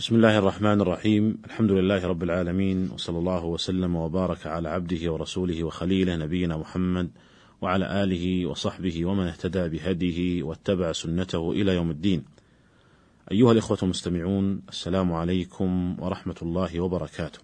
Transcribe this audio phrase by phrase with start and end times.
[0.00, 5.64] بسم الله الرحمن الرحيم الحمد لله رب العالمين وصلى الله وسلم وبارك على عبده ورسوله
[5.64, 7.10] وخليله نبينا محمد
[7.60, 12.24] وعلى آله وصحبه ومن اهتدى بهديه واتبع سنته إلى يوم الدين.
[13.32, 17.38] أيها الإخوة المستمعون السلام عليكم ورحمة الله وبركاته.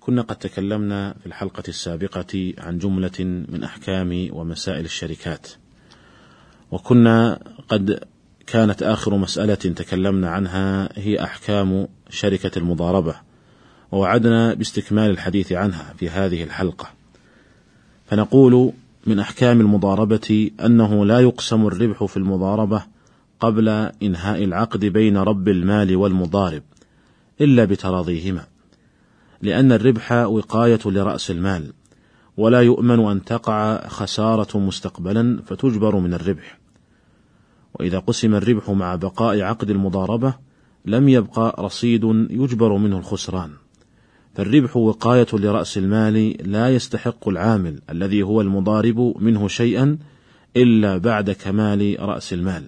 [0.00, 5.48] كنا قد تكلمنا في الحلقة السابقة عن جملة من أحكام ومسائل الشركات.
[6.70, 7.38] وكنا
[7.68, 8.04] قد
[8.46, 13.14] كانت آخر مسألة تكلمنا عنها هي أحكام شركة المضاربة،
[13.92, 16.90] ووعدنا باستكمال الحديث عنها في هذه الحلقة.
[18.06, 18.72] فنقول
[19.06, 22.82] من أحكام المضاربة أنه لا يقسم الربح في المضاربة
[23.40, 23.68] قبل
[24.02, 26.62] إنهاء العقد بين رب المال والمضارب،
[27.40, 28.44] إلا بتراضيهما،
[29.42, 31.72] لأن الربح وقاية لرأس المال،
[32.36, 36.58] ولا يؤمن أن تقع خسارة مستقبلا فتجبر من الربح.
[37.80, 40.34] وإذا قسم الربح مع بقاء عقد المضاربة
[40.84, 43.50] لم يبقى رصيد يجبر منه الخسران.
[44.34, 49.98] فالربح وقاية لرأس المال لا يستحق العامل الذي هو المضارب منه شيئا
[50.56, 52.64] إلا بعد كمال رأس المال.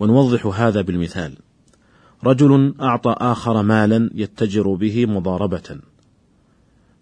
[0.00, 1.32] ونوضح هذا بالمثال:
[2.24, 5.80] رجل أعطى آخر مالا يتجر به مضاربة،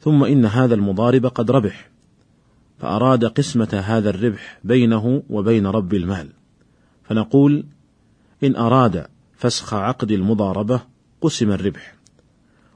[0.01, 1.91] ثم إن هذا المضارب قد ربح،
[2.78, 6.28] فأراد قسمة هذا الربح بينه وبين رب المال،
[7.05, 7.64] فنقول:
[8.44, 10.80] إن أراد فسخ عقد المضاربة
[11.20, 11.94] قسم الربح،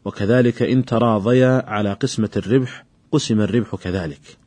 [0.05, 4.39] وكذلك إن تراضيا على قسمة الربح قسم الربح كذلك،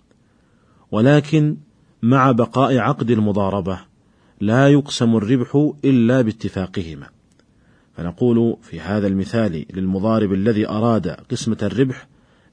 [0.91, 1.57] ولكن
[2.01, 3.79] مع بقاء عقد المضاربة
[4.41, 7.07] لا يقسم الربح إلا باتفاقهما،
[7.97, 12.07] فنقول في هذا المثال للمضارب الذي أراد قسمة الربح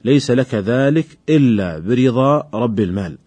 [0.05, 3.19] ليس لك ذلك إلا برضا رب المال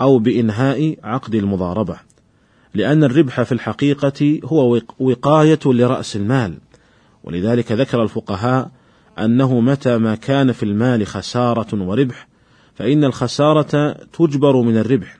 [0.00, 1.96] أو بإنهاء عقد المضاربة
[2.74, 6.58] لأن الربح في الحقيقة هو وقاية لرأس المال.
[7.24, 8.70] ولذلك ذكر الفقهاء
[9.18, 12.28] أنه متى ما كان في المال خسارة وربح
[12.74, 15.18] فإن الخسارة تجبر من الربح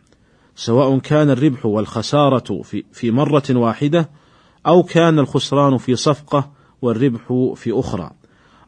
[0.57, 4.11] سواء كان الربح والخسارة في, في مرة واحدة
[4.67, 6.51] أو كان الخسران في صفقة
[6.83, 8.11] والربح في أخرى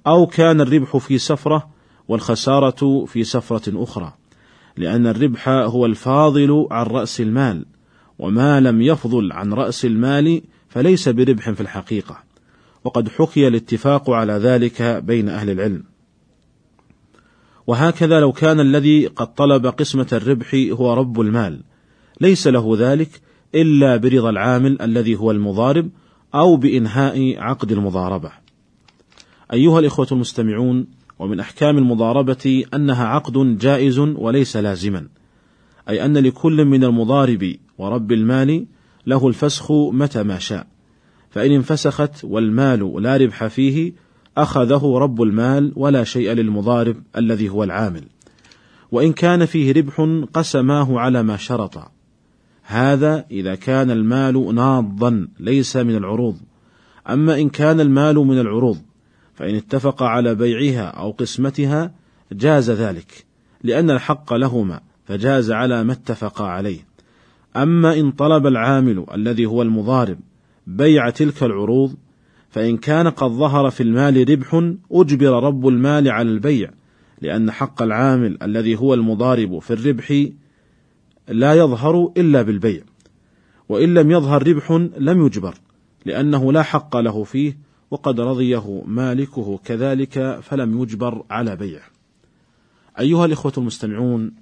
[0.07, 1.69] أو كان الربح في سفرة
[2.09, 4.13] والخسارة في سفرة أخرى،
[4.77, 7.65] لأن الربح هو الفاضل عن رأس المال،
[8.19, 12.19] وما لم يفضل عن رأس المال فليس بربح في الحقيقة،
[12.85, 15.85] وقد حكي الاتفاق على ذلك بين أهل العلم.
[17.67, 21.61] وهكذا لو كان الذي قد طلب قسمة الربح هو رب المال،
[22.21, 23.21] ليس له ذلك
[23.55, 25.91] إلا برضا العامل الذي هو المضارب
[26.35, 28.33] أو بإنهاء عقد المضاربة.
[29.53, 30.87] أيها الإخوة المستمعون،
[31.19, 35.09] ومن أحكام المضاربة أنها عقد جائز وليس لازما،
[35.89, 38.67] أي أن لكل من المضارب ورب المال
[39.07, 40.67] له الفسخ متى ما شاء،
[41.31, 43.93] فإن انفسخت والمال لا ربح فيه
[44.37, 48.03] أخذه رب المال ولا شيء للمضارب الذي هو العامل،
[48.93, 51.79] وإن كان فيه ربح قسماه على ما شرط،
[52.63, 56.37] هذا إذا كان المال ناضا ليس من العروض،
[57.09, 58.79] أما إن كان المال من العروض
[59.39, 61.95] فإن اتفق على بيعها أو قسمتها
[62.33, 63.27] جاز ذلك،
[63.63, 66.87] لأن الحق لهما فجاز على ما اتفقا عليه.
[67.57, 70.19] أما إن طلب العامل الذي هو المضارب
[70.67, 71.95] بيع تلك العروض
[72.51, 76.71] فإن كان قد ظهر في المال ربح أجبر رب المال على البيع،
[77.21, 80.27] لأن حق العامل الذي هو المضارب في الربح
[81.29, 82.83] لا يظهر إلا بالبيع،
[83.69, 85.55] وإن لم يظهر ربح لم يجبر،
[86.05, 91.87] لأنه لا حق له فيه وقد رضيه مالكه كذلك فلم يجبر على بيعه.
[93.01, 94.33] أيها الإخوة المستمعون،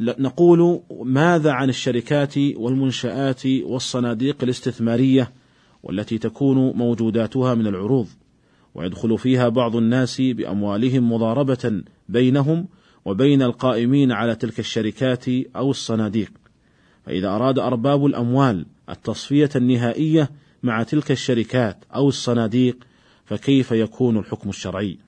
[0.00, 5.32] نقول ماذا عن الشركات والمنشآت والصناديق الاستثمارية
[5.82, 8.06] والتي تكون موجوداتها من العروض،
[8.74, 12.66] ويدخل فيها بعض الناس بأموالهم مضاربة بينهم
[13.04, 16.32] وبين القائمين على تلك الشركات أو الصناديق،
[17.06, 20.30] فإذا أراد أرباب الأموال التصفية النهائية
[20.62, 22.84] مع تلك الشركات أو الصناديق
[23.24, 24.98] فكيف يكون الحكم الشرعي؟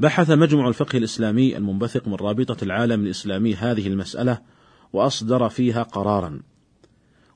[0.00, 4.42] بحث مجمع الفقه الإسلامي المنبثق من رابطة العالم الإسلامي هذه المسألة
[4.92, 6.40] وأصدر فيها قرارا.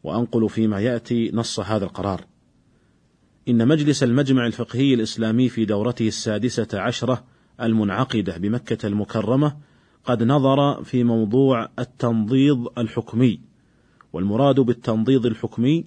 [0.03, 2.25] وأنقل فيما يأتي نص هذا القرار.
[3.49, 7.25] إن مجلس المجمع الفقهي الإسلامي في دورته السادسة عشرة
[7.61, 9.56] المنعقدة بمكة المكرمة
[10.05, 13.50] قد نظر في موضوع التنضيض الحكمي.
[14.12, 15.85] والمراد بالتنضيض الحكمي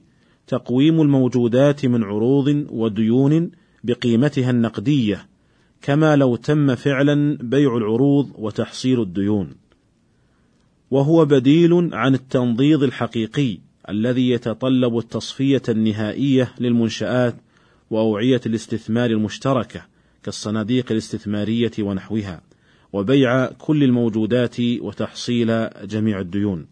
[0.47, 3.51] تقويم الموجودات من عروض وديون
[3.83, 5.27] بقيمتها النقدية
[5.81, 9.55] كما لو تم فعلا بيع العروض وتحصيل الديون
[10.91, 13.57] وهو بديل عن التنضيض الحقيقي
[13.89, 17.35] الذي يتطلب التصفية النهائية للمنشآت
[17.89, 19.85] وأوعية الاستثمار المشتركة
[20.23, 22.41] كالصناديق الاستثمارية ونحوها،
[22.93, 26.65] وبيع كل الموجودات وتحصيل جميع الديون.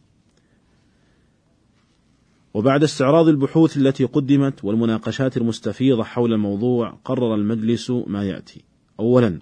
[2.53, 8.61] وبعد استعراض البحوث التي قدمت والمناقشات المستفيضة حول الموضوع قرر المجلس ما يأتي.
[8.99, 9.39] أولا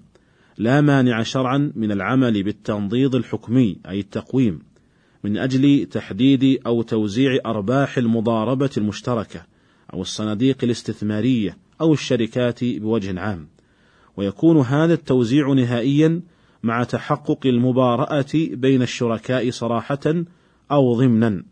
[0.57, 4.59] لا مانع شرعا من العمل بالتنضيض الحكمي أي التقويم
[5.23, 9.45] من أجل تحديد أو توزيع أرباح المضاربة المشتركة
[9.93, 13.47] أو الصناديق الاستثمارية أو الشركات بوجه عام،
[14.17, 16.21] ويكون هذا التوزيع نهائيا
[16.63, 20.23] مع تحقق المبارأة بين الشركاء صراحة
[20.71, 21.43] أو ضمنا،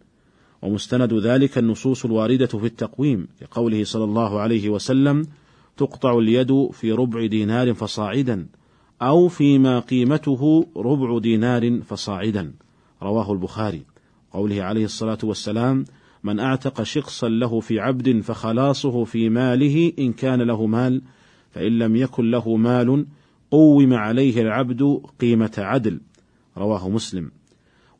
[0.62, 5.25] ومستند ذلك النصوص الواردة في التقويم كقوله صلى الله عليه وسلم:
[5.77, 8.48] تقطع اليد في ربع دينار فصاعدا،
[9.01, 12.54] أو فيما قيمته ربع دينار فصاعدا.
[13.04, 13.81] رواه البخاري.
[14.33, 15.86] قوله عليه الصلاة والسلام
[16.24, 21.01] من أعتق شخصا له في عبد فخلاصه في ماله إن كان له مال
[21.51, 23.06] فإن لم يكن له مال
[23.51, 26.01] قوم عليه العبد قيمة عدل
[26.57, 27.31] رواه مسلم.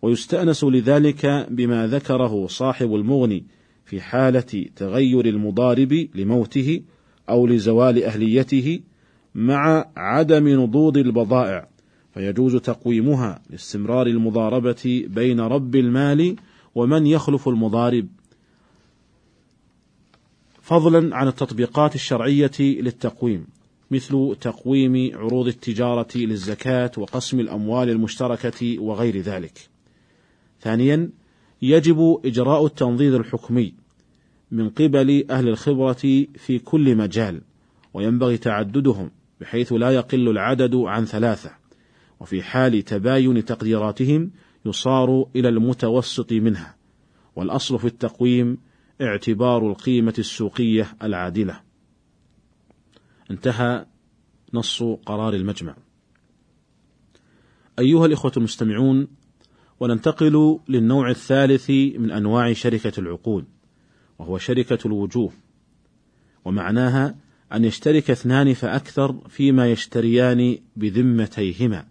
[0.02, 3.46] ويستأنس لذلك بما ذكره صاحب المغني
[3.86, 6.82] في حالة تغير المضارب لموته
[7.30, 8.80] أو لزوال أهليته
[9.36, 11.68] مع عدم نضوض البضائع
[12.14, 16.36] فيجوز تقويمها لاستمرار المضاربة بين رب المال
[16.76, 18.08] ومن يخلف المضارب
[20.62, 23.48] فضلا عن التطبيقات الشرعية للتقويم
[23.92, 29.77] مثل تقويم عروض التجارة للزكاة وقسم الأموال المشتركة وغير ذلك.
[30.62, 31.10] ثانيا
[31.62, 33.74] يجب إجراء التنظير الحكمي
[34.52, 37.42] من قبل أهل الخبرة في كل مجال
[37.94, 39.12] وينبغي تعددهم
[39.42, 41.52] بحيث لا يقل العدد عن ثلاثة
[42.20, 44.32] وفي حال تباين تقديراتهم
[44.66, 46.76] يصار إلى المتوسط منها
[47.36, 48.58] والأصل في التقويم
[49.02, 51.62] اعتبار القيمة السوقية العادلة.
[53.32, 53.86] انتهى
[54.54, 55.76] نص قرار المجمع.
[57.80, 59.08] أيها الإخوة المستمعون
[59.80, 63.46] وننتقل للنوع الثالث من أنواع شركة العقود
[64.20, 65.32] وهو شركة الوجوه
[66.46, 67.16] ومعناها
[67.54, 71.86] أن يشترك اثنان فأكثر فيما يشتريان بذمتيهما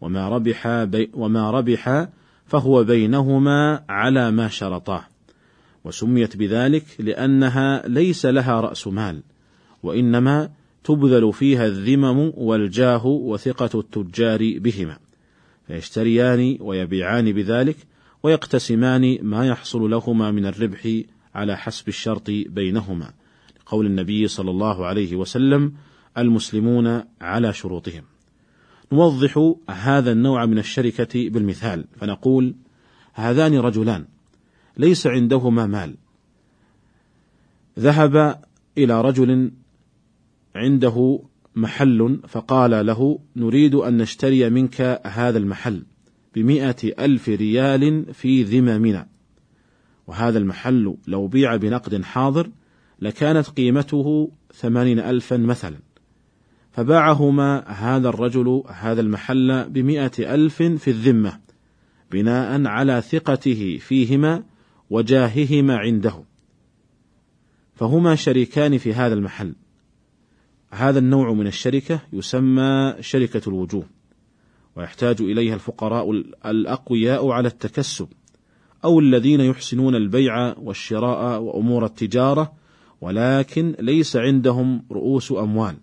[0.00, 2.08] وما ربح بي وما ربح
[2.46, 5.04] فهو بينهما على ما شرطاه
[5.84, 9.22] وسميت بذلك لأنها ليس لها رأس مال
[9.82, 10.50] وإنما
[10.84, 14.98] تبذل فيها الذمم والجاه وثقة التجار بهما.
[15.70, 17.76] فيشتريان ويبيعان بذلك
[18.22, 21.02] ويقتسمان ما يحصل لهما من الربح
[21.34, 23.12] على حسب الشرط بينهما.
[23.60, 25.72] لقول النبي صلى الله عليه وسلم
[26.18, 28.02] المسلمون على شروطهم.
[28.92, 32.54] نوضح هذا النوع من الشركة بالمثال فنقول
[33.14, 34.04] هذان رجلان
[34.76, 35.96] ليس عندهما مال.
[37.78, 38.44] ذهب
[38.78, 39.50] إلى رجل
[40.56, 41.20] عنده
[41.54, 45.82] محل فقال له نريد أن نشتري منك هذا المحل
[46.34, 49.08] بمئة ألف ريال في ذممنا.
[50.06, 52.50] وهذا المحل لو بيع بنقد حاضر
[53.00, 55.76] لكانت قيمته ثمانين ألفا مثلا.
[56.70, 61.40] فباعهما هذا الرجل هذا المحل بمئة ألف في الذمة
[62.12, 64.42] بناء على ثقته فيهما
[64.90, 66.24] وجاههما عنده.
[67.74, 69.54] فهما شريكان في هذا المحل.
[70.70, 73.86] هذا النوع من الشركة يسمى شركة الوجوه
[74.76, 76.10] ويحتاج إليها الفقراء
[76.46, 78.08] الأقوياء على التكسب
[78.84, 82.52] أو الذين يحسنون البيع والشراء وأمور التجارة
[83.00, 85.76] ولكن ليس عندهم رؤوس أموال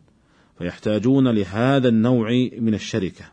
[0.58, 2.30] فيحتاجون لهذا النوع
[2.60, 3.26] من الشركة.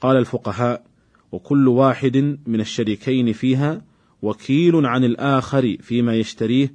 [0.00, 0.84] قال الفقهاء:
[1.32, 3.84] وكل واحد من الشريكين فيها
[4.22, 6.74] وكيل عن الآخر فيما يشتريه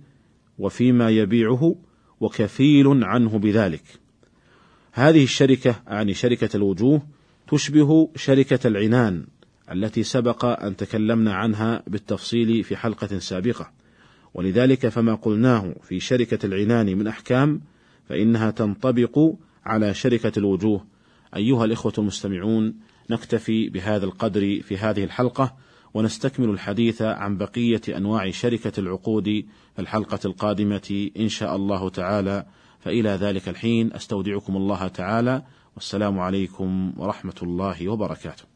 [0.60, 1.75] وفيما يبيعه
[2.22, 3.84] وكفيل عنه بذلك.
[4.92, 7.01] هذه الشركة أعني شركة الوجوه
[7.48, 9.25] تشبه شركة العنان
[9.72, 13.72] التي سبق أن تكلمنا عنها بالتفصيل في حلقة سابقة،
[14.34, 17.62] ولذلك فما قلناه في شركة العنان من أحكام
[18.10, 19.34] فإنها تنطبق
[19.66, 20.86] على شركة الوجوه.
[21.36, 22.75] أيها الإخوة المستمعون،
[23.10, 25.56] نكتفي بهذا القدر في هذه الحلقة
[25.93, 29.25] ونستكمل الحديث عن بقية أنواع شركة العقود
[29.75, 32.45] في الحلقة القادمة إن شاء الله تعالى
[32.79, 35.43] فإلى ذلك الحين أستودعكم الله تعالى
[35.75, 38.50] والسلام عليكم ورحمة الله وبركاته.